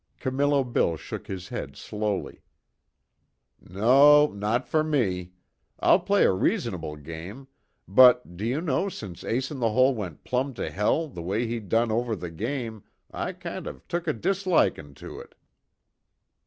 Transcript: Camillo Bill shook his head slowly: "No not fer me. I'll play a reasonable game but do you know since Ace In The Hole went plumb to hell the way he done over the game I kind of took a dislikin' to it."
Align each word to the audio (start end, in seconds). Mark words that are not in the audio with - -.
Camillo 0.19 0.63
Bill 0.63 0.97
shook 0.97 1.27
his 1.27 1.49
head 1.49 1.75
slowly: 1.75 2.41
"No 3.59 4.25
not 4.33 4.67
fer 4.67 4.83
me. 4.83 5.33
I'll 5.79 5.99
play 5.99 6.23
a 6.23 6.31
reasonable 6.33 6.95
game 6.95 7.47
but 7.87 8.35
do 8.35 8.43
you 8.43 8.61
know 8.61 8.89
since 8.89 9.23
Ace 9.23 9.51
In 9.51 9.59
The 9.59 9.69
Hole 9.73 9.93
went 9.93 10.23
plumb 10.23 10.55
to 10.55 10.71
hell 10.71 11.07
the 11.07 11.21
way 11.21 11.45
he 11.45 11.59
done 11.59 11.91
over 11.91 12.15
the 12.15 12.31
game 12.31 12.83
I 13.11 13.33
kind 13.33 13.67
of 13.67 13.87
took 13.87 14.07
a 14.07 14.13
dislikin' 14.13 14.95
to 14.95 15.19
it." 15.19 15.35